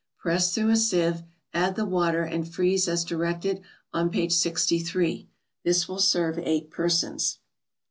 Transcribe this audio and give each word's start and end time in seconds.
Press 0.17 0.51
through 0.51 0.71
a 0.71 0.75
sieve, 0.77 1.21
add 1.53 1.75
the 1.75 1.85
water, 1.85 2.23
and 2.23 2.51
freeze 2.51 2.87
as 2.87 3.05
directed 3.05 3.61
on 3.93 4.09
page 4.09 4.31
63. 4.33 5.29
This 5.63 5.87
will 5.87 5.99
serve 5.99 6.39
eight 6.39 6.71
persons. 6.71 7.37